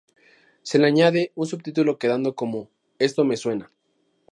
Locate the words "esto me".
2.97-3.37